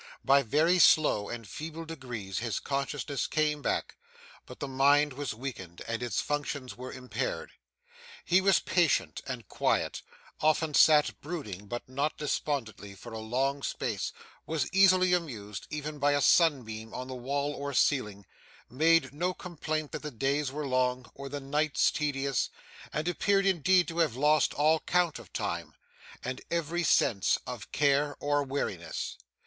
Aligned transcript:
By 0.25 0.41
very 0.41 0.79
slow 0.79 1.29
and 1.29 1.47
feeble 1.47 1.85
degrees 1.85 2.39
his 2.39 2.59
consciousness 2.59 3.27
came 3.27 3.61
back; 3.61 3.97
but 4.47 4.59
the 4.59 4.67
mind 4.67 5.13
was 5.13 5.35
weakened 5.35 5.83
and 5.87 6.01
its 6.01 6.19
functions 6.19 6.75
were 6.75 6.91
impaired. 6.91 7.51
He 8.25 8.41
was 8.41 8.57
patient, 8.57 9.21
and 9.27 9.47
quiet; 9.47 10.01
often 10.39 10.73
sat 10.73 11.21
brooding, 11.21 11.67
but 11.67 11.87
not 11.87 12.17
despondently, 12.17 12.95
for 12.95 13.13
a 13.13 13.19
long 13.19 13.61
space; 13.61 14.11
was 14.47 14.67
easily 14.73 15.13
amused, 15.13 15.67
even 15.69 15.99
by 15.99 16.13
a 16.13 16.21
sun 16.21 16.63
beam 16.63 16.95
on 16.95 17.07
the 17.07 17.13
wall 17.13 17.53
or 17.53 17.71
ceiling; 17.71 18.25
made 18.71 19.13
no 19.13 19.35
complaint 19.35 19.91
that 19.91 20.01
the 20.01 20.09
days 20.09 20.51
were 20.51 20.65
long, 20.65 21.05
or 21.13 21.29
the 21.29 21.39
nights 21.39 21.91
tedious; 21.91 22.49
and 22.91 23.07
appeared 23.07 23.45
indeed 23.45 23.87
to 23.87 23.99
have 23.99 24.15
lost 24.15 24.55
all 24.55 24.79
count 24.79 25.19
of 25.19 25.31
time, 25.31 25.75
and 26.23 26.41
every 26.49 26.81
sense 26.83 27.37
of 27.45 27.71
care 27.71 28.15
or 28.19 28.41
weariness. 28.41 29.15